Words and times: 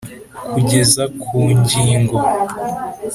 kugeza 0.51 1.03
ku 1.21 1.35
ngingo 1.59 2.17